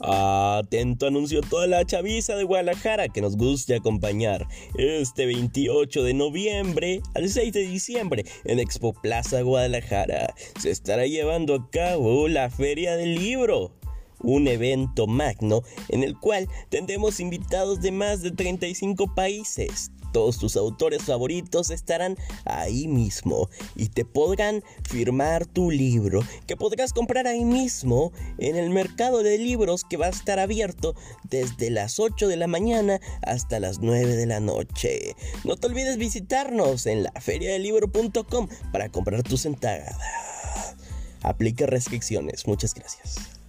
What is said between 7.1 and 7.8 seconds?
al 6 de